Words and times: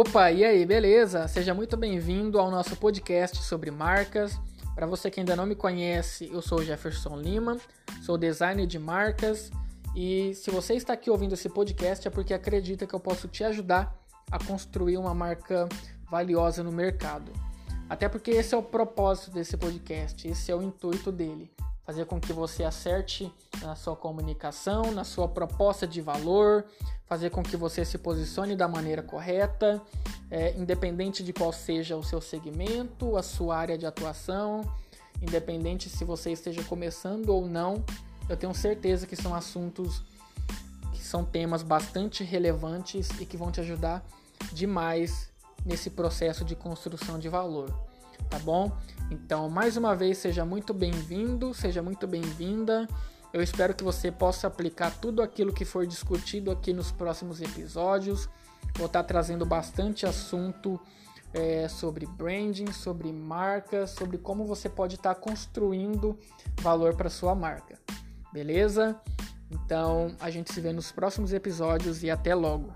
Opa, 0.00 0.30
e 0.30 0.44
aí, 0.44 0.64
beleza? 0.64 1.26
Seja 1.26 1.52
muito 1.52 1.76
bem-vindo 1.76 2.38
ao 2.38 2.52
nosso 2.52 2.76
podcast 2.76 3.42
sobre 3.42 3.68
marcas. 3.72 4.38
Para 4.72 4.86
você 4.86 5.10
que 5.10 5.18
ainda 5.18 5.34
não 5.34 5.44
me 5.44 5.56
conhece, 5.56 6.30
eu 6.32 6.40
sou 6.40 6.62
Jefferson 6.62 7.16
Lima, 7.16 7.56
sou 8.02 8.16
designer 8.16 8.64
de 8.64 8.78
marcas 8.78 9.50
e 9.96 10.32
se 10.36 10.52
você 10.52 10.74
está 10.74 10.92
aqui 10.92 11.10
ouvindo 11.10 11.32
esse 11.32 11.48
podcast 11.48 12.06
é 12.06 12.12
porque 12.12 12.32
acredita 12.32 12.86
que 12.86 12.94
eu 12.94 13.00
posso 13.00 13.26
te 13.26 13.42
ajudar 13.42 13.92
a 14.30 14.38
construir 14.38 14.96
uma 14.98 15.12
marca 15.12 15.68
valiosa 16.08 16.62
no 16.62 16.70
mercado. 16.70 17.32
Até 17.90 18.08
porque 18.08 18.30
esse 18.30 18.54
é 18.54 18.56
o 18.56 18.62
propósito 18.62 19.32
desse 19.32 19.56
podcast, 19.56 20.28
esse 20.28 20.52
é 20.52 20.54
o 20.54 20.62
intuito 20.62 21.10
dele 21.10 21.50
fazer 21.88 22.04
com 22.04 22.20
que 22.20 22.34
você 22.34 22.64
acerte 22.64 23.32
na 23.62 23.74
sua 23.74 23.96
comunicação, 23.96 24.92
na 24.92 25.04
sua 25.04 25.26
proposta 25.26 25.86
de 25.86 26.02
valor, 26.02 26.66
fazer 27.06 27.30
com 27.30 27.42
que 27.42 27.56
você 27.56 27.82
se 27.82 27.96
posicione 27.96 28.54
da 28.54 28.68
maneira 28.68 29.02
correta, 29.02 29.80
é, 30.30 30.52
independente 30.58 31.24
de 31.24 31.32
qual 31.32 31.50
seja 31.50 31.96
o 31.96 32.02
seu 32.02 32.20
segmento, 32.20 33.16
a 33.16 33.22
sua 33.22 33.56
área 33.56 33.78
de 33.78 33.86
atuação, 33.86 34.70
independente 35.22 35.88
se 35.88 36.04
você 36.04 36.30
esteja 36.30 36.62
começando 36.64 37.30
ou 37.30 37.48
não, 37.48 37.82
eu 38.28 38.36
tenho 38.36 38.52
certeza 38.52 39.06
que 39.06 39.16
são 39.16 39.34
assuntos 39.34 40.02
que 40.92 41.02
são 41.02 41.24
temas 41.24 41.62
bastante 41.62 42.22
relevantes 42.22 43.08
e 43.18 43.24
que 43.24 43.38
vão 43.38 43.50
te 43.50 43.60
ajudar 43.60 44.04
demais 44.52 45.30
nesse 45.64 45.88
processo 45.88 46.44
de 46.44 46.54
construção 46.54 47.18
de 47.18 47.30
valor 47.30 47.74
tá 48.28 48.38
bom? 48.38 48.70
Então, 49.10 49.48
mais 49.48 49.76
uma 49.76 49.94
vez, 49.94 50.18
seja 50.18 50.44
muito 50.44 50.74
bem-vindo, 50.74 51.54
seja 51.54 51.82
muito 51.82 52.06
bem-vinda. 52.06 52.86
Eu 53.32 53.42
espero 53.42 53.74
que 53.74 53.84
você 53.84 54.10
possa 54.10 54.46
aplicar 54.46 54.90
tudo 55.00 55.22
aquilo 55.22 55.52
que 55.52 55.64
for 55.64 55.86
discutido 55.86 56.50
aqui 56.50 56.72
nos 56.72 56.92
próximos 56.92 57.40
episódios. 57.40 58.28
Vou 58.76 58.86
estar 58.86 59.02
trazendo 59.02 59.44
bastante 59.44 60.06
assunto 60.06 60.80
é, 61.32 61.68
sobre 61.68 62.06
branding, 62.06 62.72
sobre 62.72 63.12
marcas, 63.12 63.90
sobre 63.90 64.18
como 64.18 64.44
você 64.46 64.68
pode 64.68 64.94
estar 64.94 65.14
construindo 65.14 66.18
valor 66.60 66.94
para 66.94 67.10
sua 67.10 67.34
marca. 67.34 67.78
Beleza? 68.32 68.98
Então, 69.50 70.14
a 70.20 70.30
gente 70.30 70.52
se 70.52 70.60
vê 70.60 70.72
nos 70.72 70.92
próximos 70.92 71.32
episódios 71.32 72.02
e 72.02 72.10
até 72.10 72.34
logo. 72.34 72.72